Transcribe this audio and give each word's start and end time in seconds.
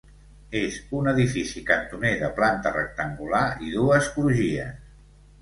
És 0.59 0.77
un 0.99 1.09
edifici 1.11 1.63
cantoner 1.67 2.13
de 2.23 2.31
planta 2.39 2.73
rectangular 2.77 3.43
i 3.67 3.71
dues 3.77 4.11
crugies. 4.19 4.75